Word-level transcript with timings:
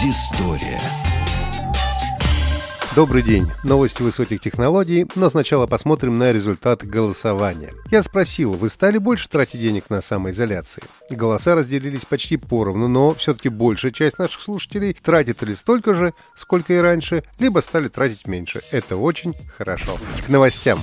Транзистория. 0.00 0.80
Добрый 2.96 3.22
день. 3.22 3.46
Новости 3.64 4.02
высоких 4.02 4.40
технологий, 4.40 5.06
но 5.14 5.28
сначала 5.28 5.66
посмотрим 5.66 6.16
на 6.18 6.32
результаты 6.32 6.86
голосования. 6.86 7.70
Я 7.90 8.02
спросил, 8.02 8.52
вы 8.52 8.70
стали 8.70 8.96
больше 8.96 9.28
тратить 9.28 9.60
денег 9.60 9.90
на 9.90 10.00
самоизоляции? 10.00 10.82
Голоса 11.10 11.54
разделились 11.54 12.06
почти 12.06 12.38
поровну, 12.38 12.88
но 12.88 13.14
все-таки 13.14 13.50
большая 13.50 13.92
часть 13.92 14.18
наших 14.18 14.40
слушателей 14.40 14.94
тратит 14.94 15.42
или 15.42 15.54
столько 15.54 15.92
же, 15.92 16.14
сколько 16.34 16.72
и 16.72 16.78
раньше, 16.78 17.22
либо 17.38 17.60
стали 17.60 17.88
тратить 17.88 18.26
меньше. 18.26 18.62
Это 18.70 18.96
очень 18.96 19.34
хорошо. 19.58 19.98
К 20.26 20.30
новостям. 20.30 20.80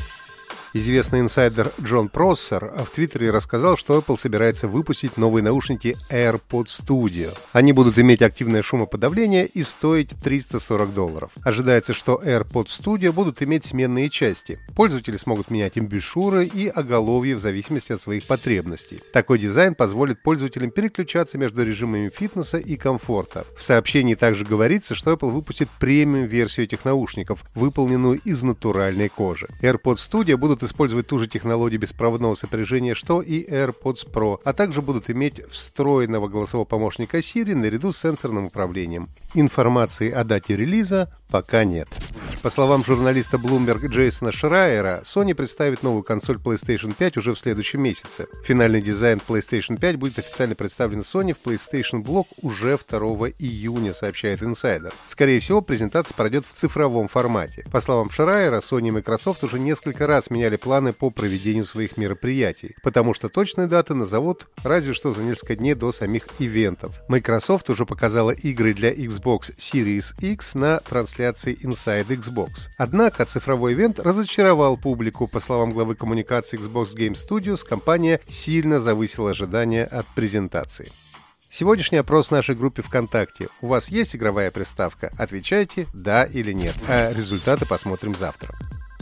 Известный 0.73 1.21
инсайдер 1.21 1.71
Джон 1.81 2.09
Проссер 2.09 2.73
в 2.85 2.89
Твиттере 2.91 3.31
рассказал, 3.31 3.77
что 3.77 3.98
Apple 3.98 4.17
собирается 4.17 4.67
выпустить 4.67 5.16
новые 5.16 5.41
наушники 5.41 5.95
AirPods 6.12 6.68
Studio. 6.85 7.37
Они 7.54 7.71
будут 7.71 7.98
иметь 7.98 8.21
активное 8.21 8.62
шумоподавление 8.62 9.48
и 9.48 9.63
стоить 9.63 10.09
340 10.21 10.93
долларов. 10.93 11.32
Ожидается, 11.41 11.93
что 11.93 12.21
AirPods 12.24 12.68
Studio 12.68 13.13
будут 13.13 13.41
иметь 13.41 13.63
сменные 13.63 14.09
части. 14.09 14.59
Пользователи 14.76 15.15
смогут 15.15 15.49
менять 15.49 15.77
имбишуры 15.77 16.46
и 16.46 16.68
оголовье 16.68 17.37
в 17.37 17.40
зависимости 17.40 17.93
от 17.93 18.02
своих 18.02 18.27
потребностей. 18.27 19.02
Такой 19.13 19.40
дизайн 19.40 19.74
позволит 19.74 20.21
пользователям 20.21 20.71
переключаться 20.71 21.37
между 21.37 21.63
режимами 21.63 22.12
фитнеса 22.13 22.57
и 22.57 22.76
комфорта. 22.76 23.46
В 23.57 23.63
сообщении 23.63 24.15
также 24.15 24.43
говорится, 24.43 24.96
что 24.96 25.13
Apple 25.13 25.31
выпустит 25.31 25.70
премиум-версию 25.79 26.65
этих 26.65 26.84
наушников, 26.84 27.46
выполненную 27.55 28.20
из 28.26 28.43
натуральной 28.43 29.07
кожи. 29.07 29.48
AirPods 29.62 30.09
Studio 30.12 30.35
будут 30.35 30.57
использовать 30.63 31.08
ту 31.08 31.20
же 31.20 31.27
технологию 31.27 31.80
беспроводного 31.80 32.36
сопряжения, 32.36 32.96
что 32.96 33.22
и 33.22 33.44
AirPods 33.44 34.10
Pro, 34.12 34.40
а 34.44 34.54
также 34.54 34.82
будут 34.82 35.10
иметь 35.10 35.41
встроенного 35.49 36.27
голосового 36.27 36.66
помощника 36.66 37.20
Siri 37.20 37.55
наряду 37.55 37.91
с 37.91 37.99
сенсорным 37.99 38.46
управлением. 38.46 39.10
Информации 39.34 40.10
о 40.10 40.24
дате 40.24 40.55
релиза 40.55 41.12
пока 41.30 41.64
нет. 41.66 41.90
По 42.41 42.49
словам 42.49 42.84
журналиста 42.84 43.38
Bloomberg 43.38 43.88
Джейсона 43.88 44.32
Шрайера, 44.32 45.02
Sony 45.04 45.36
представит 45.36 45.84
новую 45.84 46.04
консоль 46.04 46.38
PlayStation 46.38 46.94
5 46.98 47.18
уже 47.18 47.34
в 47.34 47.40
следующем 47.40 47.82
месяце. 47.82 48.27
Финальный 48.46 48.82
дизайн 48.82 49.20
PlayStation 49.27 49.77
5 49.77 49.96
будет 49.98 50.20
официально 50.20 50.55
представлен 50.55 50.99
Sony 50.99 51.36
в 51.36 51.46
PlayStation 51.46 52.02
Blog 52.02 52.26
уже 52.42 52.77
2 52.77 52.99
июня, 53.40 53.94
сообщает 53.94 54.42
Insider. 54.42 54.94
Скорее 55.08 55.40
всего, 55.42 55.62
презентация 55.62 56.16
пройдет 56.16 56.46
в 56.46 56.54
цифровом 56.54 57.10
формате. 57.10 57.66
По 57.71 57.82
словам 57.82 58.10
Шрайера, 58.10 58.60
Sony 58.60 58.88
и 58.88 58.92
Microsoft 58.92 59.44
уже 59.44 59.60
несколько 59.60 60.08
раз 60.08 60.30
меняли 60.30 60.46
планы 60.55 60.93
по 60.93 61.09
проведению 61.09 61.65
своих 61.65 61.98
мероприятий, 61.98 62.76
потому 62.84 63.13
что 63.13 63.27
точные 63.27 63.67
даты 63.67 63.93
назовут 63.93 64.47
разве 64.63 64.94
что 64.94 65.13
за 65.13 65.23
несколько 65.23 65.56
дней 65.56 65.73
до 65.73 65.91
самих 65.91 66.28
ивентов. 66.40 66.95
Microsoft 67.09 67.69
уже 67.69 67.85
показала 67.85 68.31
игры 68.31 68.73
для 68.73 68.94
Xbox 68.94 69.56
Series 69.57 70.13
X 70.19 70.56
на 70.56 70.80
трансляции 70.80 71.57
Inside 71.62 72.07
Xbox. 72.07 72.68
Однако 72.78 73.25
цифровой 73.25 73.74
ивент 73.74 74.00
разочаровал 74.00 74.78
публику. 74.78 75.28
По 75.28 75.40
словам 75.40 75.72
главы 75.72 75.96
коммуникации 75.96 76.57
Xbox 76.57 76.96
Game 76.96 77.13
Studios, 77.13 77.68
компания 77.68 78.22
сильно 78.28 78.80
завысила 78.80 79.31
ожидания 79.31 79.84
от 79.84 80.06
презентации. 80.07 80.91
Сегодняшний 81.50 81.97
опрос 81.97 82.28
в 82.28 82.31
нашей 82.31 82.56
группе 82.56 82.81
ВКонтакте. 82.81 83.47
У 83.62 83.68
вас 83.68 83.90
есть 83.90 84.16
игровая 84.16 84.52
приставка? 84.52 85.12
Отвечайте 85.18 85.88
«да» 85.94 86.25
или 86.25 86.52
«нет». 86.52 86.75
А 86.88 87.12
результаты 87.12 87.66
посмотрим 87.66 88.16
завтра. 88.16 88.53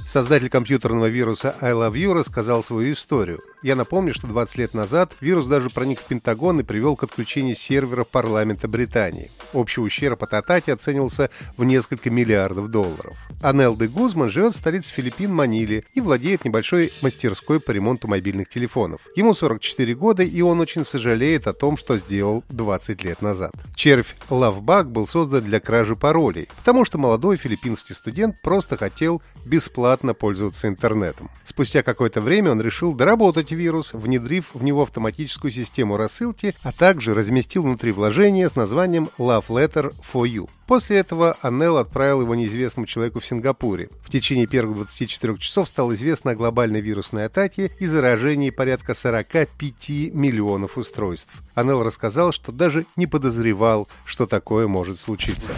Создатель 0.07 0.49
компьютерного 0.49 1.07
вируса 1.07 1.55
I 1.59 1.73
Love 1.73 1.93
You 1.93 2.13
рассказал 2.13 2.63
свою 2.63 2.93
историю. 2.93 3.39
Я 3.63 3.75
напомню, 3.75 4.13
что 4.13 4.27
20 4.27 4.57
лет 4.59 4.73
назад 4.73 5.13
вирус 5.19 5.47
даже 5.47 5.69
проник 5.69 5.99
в 5.99 6.03
Пентагон 6.03 6.59
и 6.59 6.63
привел 6.63 6.95
к 6.95 7.03
отключению 7.03 7.55
сервера 7.55 8.03
парламента 8.03 8.67
Британии. 8.67 9.31
Общий 9.51 9.81
ущерб 9.81 10.23
от 10.23 10.33
атаки 10.33 10.69
оценивался 10.69 11.29
в 11.57 11.63
несколько 11.63 12.09
миллиардов 12.11 12.69
долларов. 12.69 13.17
Анел 13.41 13.75
де 13.75 13.87
Гузман 13.87 14.29
живет 14.29 14.53
в 14.53 14.57
столице 14.57 14.93
Филиппин 14.93 15.33
Маниле 15.33 15.83
и 15.93 16.01
владеет 16.01 16.45
небольшой 16.45 16.93
мастерской 17.01 17.59
по 17.59 17.71
ремонту 17.71 18.07
мобильных 18.07 18.47
телефонов. 18.47 19.01
Ему 19.15 19.33
44 19.33 19.95
года, 19.95 20.23
и 20.23 20.41
он 20.41 20.59
очень 20.59 20.85
сожалеет 20.85 21.47
о 21.47 21.53
том, 21.53 21.77
что 21.77 21.97
сделал 21.97 22.43
20 22.49 23.03
лет 23.03 23.21
назад. 23.21 23.51
Червь 23.75 24.15
Lovebug 24.29 24.85
был 24.85 25.07
создан 25.07 25.43
для 25.43 25.59
кражи 25.59 25.95
паролей, 25.95 26.47
потому 26.57 26.85
что 26.85 26.97
молодой 26.97 27.35
филиппинский 27.37 27.95
студент 27.95 28.41
просто 28.41 28.77
хотел 28.77 29.21
бесплатно 29.45 29.94
бесплатно 29.95 30.13
пользоваться 30.13 30.67
интернетом. 30.67 31.29
Спустя 31.45 31.81
какое-то 31.81 32.19
время 32.19 32.51
он 32.51 32.61
решил 32.61 32.93
доработать 32.93 33.51
вирус, 33.51 33.93
внедрив 33.93 34.47
в 34.53 34.63
него 34.63 34.83
автоматическую 34.83 35.51
систему 35.51 35.95
рассылки, 35.95 36.53
а 36.63 36.71
также 36.71 37.13
разместил 37.13 37.63
внутри 37.63 37.91
вложения 37.91 38.49
с 38.49 38.55
названием 38.55 39.07
Love 39.17 39.47
Letter 39.47 39.93
for 40.13 40.23
You. 40.23 40.49
После 40.67 40.97
этого 40.97 41.37
Аннел 41.41 41.77
отправил 41.77 42.21
его 42.21 42.35
неизвестному 42.35 42.87
человеку 42.87 43.19
в 43.19 43.25
Сингапуре. 43.25 43.89
В 44.03 44.09
течение 44.09 44.47
первых 44.47 44.75
24 44.75 45.37
часов 45.37 45.69
стало 45.69 45.93
известно 45.93 46.31
о 46.31 46.35
глобальной 46.35 46.81
вирусной 46.81 47.25
атаке 47.25 47.71
и 47.79 47.87
заражении 47.87 48.49
порядка 48.49 48.95
45 48.95 49.89
миллионов 50.13 50.77
устройств. 50.77 51.33
Аннел 51.53 51.83
рассказал, 51.83 52.33
что 52.33 52.51
даже 52.51 52.85
не 52.97 53.07
подозревал, 53.07 53.87
что 54.05 54.25
такое 54.25 54.67
может 54.67 54.99
случиться. 54.99 55.51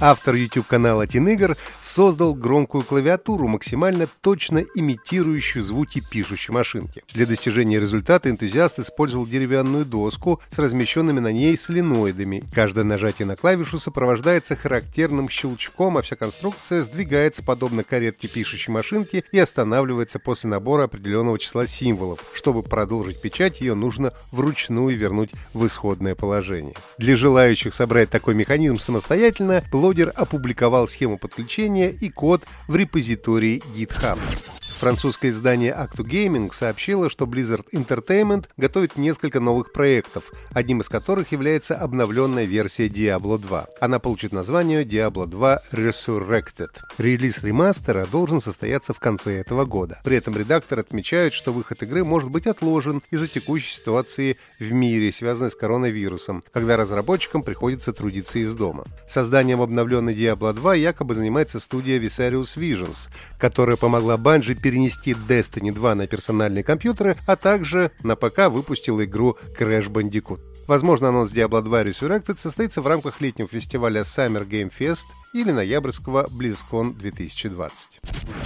Автор 0.00 0.34
YouTube-канала 0.34 1.06
Тинегр 1.06 1.56
создал 1.80 2.34
громкую 2.34 2.82
клавиатуру, 2.82 3.46
максимально 3.46 4.08
точно 4.20 4.64
имитирующую 4.74 5.62
звуки 5.62 6.02
пишущей 6.10 6.52
машинки. 6.52 7.04
Для 7.14 7.26
достижения 7.26 7.78
результата 7.78 8.28
энтузиаст 8.28 8.80
использовал 8.80 9.26
деревянную 9.26 9.84
доску 9.84 10.40
с 10.50 10.58
размещенными 10.58 11.20
на 11.20 11.30
ней 11.30 11.56
соленоидами. 11.56 12.44
Каждое 12.52 12.84
нажатие 12.84 13.26
на 13.26 13.36
клавишу 13.36 13.78
сопровождается 13.78 14.56
характерным 14.56 15.28
щелчком, 15.28 15.98
а 15.98 16.02
вся 16.02 16.16
конструкция 16.16 16.82
сдвигается 16.82 17.42
подобно 17.44 17.84
каретке 17.84 18.28
пишущей 18.28 18.72
машинки 18.72 19.24
и 19.30 19.38
останавливается 19.38 20.18
после 20.18 20.50
набора 20.50 20.84
определенного 20.84 21.38
числа 21.38 21.66
символов. 21.66 22.24
Чтобы 22.34 22.62
продолжить 22.62 23.20
печать, 23.20 23.60
ее 23.60 23.74
нужно 23.74 24.12
вручную 24.32 24.96
вернуть 24.96 25.30
в 25.54 25.66
исходное 25.66 26.14
положение. 26.14 26.74
Для 26.98 27.16
желающих 27.16 27.74
собрать 27.74 28.10
такой 28.10 28.34
механизм 28.34 28.78
самостоятельно, 28.78 29.62
блогер 29.92 30.12
опубликовал 30.16 30.88
схему 30.88 31.18
подключения 31.18 31.90
и 31.90 32.08
код 32.08 32.42
в 32.66 32.76
репозитории 32.76 33.62
GitHub. 33.76 34.18
Французское 34.82 35.30
издание 35.30 35.70
Actu 35.72 36.04
Gaming 36.04 36.52
сообщило, 36.52 37.08
что 37.08 37.26
Blizzard 37.26 37.66
Entertainment 37.72 38.46
готовит 38.56 38.96
несколько 38.96 39.38
новых 39.38 39.70
проектов, 39.72 40.24
одним 40.50 40.80
из 40.80 40.88
которых 40.88 41.30
является 41.30 41.76
обновленная 41.76 42.46
версия 42.46 42.88
Diablo 42.88 43.38
2. 43.38 43.66
Она 43.80 44.00
получит 44.00 44.32
название 44.32 44.82
Diablo 44.82 45.28
2 45.28 45.60
Resurrected. 45.70 46.70
Релиз 46.98 47.44
ремастера 47.44 48.06
должен 48.10 48.40
состояться 48.40 48.92
в 48.92 48.98
конце 48.98 49.38
этого 49.38 49.66
года. 49.66 50.00
При 50.02 50.16
этом 50.16 50.36
редактор 50.36 50.80
отмечает, 50.80 51.32
что 51.32 51.52
выход 51.52 51.80
игры 51.84 52.04
может 52.04 52.30
быть 52.32 52.48
отложен 52.48 53.02
из-за 53.12 53.28
текущей 53.28 53.76
ситуации 53.76 54.36
в 54.58 54.72
мире, 54.72 55.12
связанной 55.12 55.52
с 55.52 55.54
коронавирусом, 55.54 56.42
когда 56.52 56.76
разработчикам 56.76 57.44
приходится 57.44 57.92
трудиться 57.92 58.40
из 58.40 58.52
дома. 58.56 58.82
Созданием 59.08 59.60
обновленной 59.60 60.16
Diablo 60.16 60.52
2 60.52 60.74
якобы 60.74 61.14
занимается 61.14 61.60
студия 61.60 62.00
Visarius 62.00 62.56
Visions, 62.56 63.08
которая 63.38 63.76
помогла 63.76 64.16
Bungie 64.16 64.71
перенести 64.72 65.12
Destiny 65.12 65.70
2 65.70 65.94
на 65.94 66.06
персональные 66.06 66.64
компьютеры, 66.64 67.14
а 67.26 67.36
также 67.36 67.90
на 68.02 68.16
ПК 68.16 68.48
выпустил 68.48 69.02
игру 69.02 69.36
Crash 69.58 69.90
Bandicoot. 69.90 70.40
Возможно, 70.66 71.10
анонс 71.10 71.30
Diablo 71.30 71.60
2 71.60 71.82
Resurrected 71.82 72.38
состоится 72.38 72.80
в 72.80 72.86
рамках 72.86 73.20
летнего 73.20 73.50
фестиваля 73.50 74.00
Summer 74.00 74.48
Game 74.48 74.72
Fest 74.76 75.04
или 75.34 75.50
ноябрьского 75.50 76.26
BlizzCon 76.30 76.96
2020. 76.96 77.88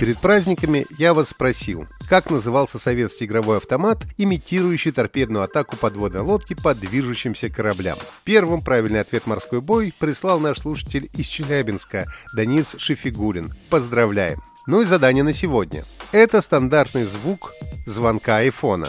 Перед 0.01 0.21
праздниками 0.21 0.85
я 0.99 1.15
вас 1.15 1.29
спросил, 1.29 1.87
как 2.09 2.29
назывался 2.29 2.81
советский 2.81 3.27
игровой 3.27 3.59
автомат, 3.59 4.05
имитирующий 4.19 4.91
торпедную 4.91 5.45
атаку 5.45 5.77
подводной 5.77 6.23
лодки 6.23 6.55
по 6.55 6.75
движущимся 6.75 7.51
кораблям. 7.51 7.99
Первым 8.25 8.63
правильный 8.63 9.01
ответ 9.01 9.29
«Морской 9.29 9.61
бой» 9.61 9.95
прислал 9.97 10.41
наш 10.41 10.59
слушатель 10.59 11.09
из 11.15 11.27
Челябинска 11.27 12.07
Данис 12.35 12.75
Шифигулин. 12.79 13.53
Поздравляем! 13.71 14.43
Ну 14.67 14.81
и 14.81 14.85
задание 14.85 15.23
на 15.23 15.33
сегодня. 15.33 15.85
Это 16.13 16.41
стандартный 16.41 17.05
звук 17.05 17.53
звонка 17.85 18.39
айфона. 18.39 18.89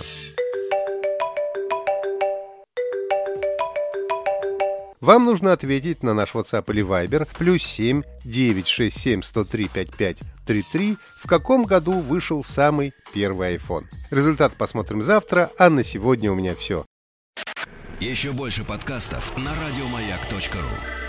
Вам 5.01 5.25
нужно 5.25 5.53
ответить 5.53 6.03
на 6.03 6.13
наш 6.13 6.33
WhatsApp 6.33 6.65
или 6.73 6.83
Viber 6.83 7.27
плюс 7.37 7.63
7 7.63 8.03
967 8.25 9.21
103 9.21 9.67
55 9.67 10.17
33, 10.45 10.97
в 11.23 11.27
каком 11.27 11.63
году 11.63 11.99
вышел 11.99 12.43
самый 12.43 12.93
первый 13.13 13.55
iPhone. 13.57 13.85
Результат 14.11 14.53
посмотрим 14.53 15.01
завтра, 15.01 15.51
а 15.57 15.69
на 15.69 15.83
сегодня 15.83 16.31
у 16.31 16.35
меня 16.35 16.55
все. 16.55 16.85
Еще 17.99 18.31
больше 18.31 18.63
подкастов 18.63 19.35
на 19.37 19.51
радиомаяк.ру 19.51 21.06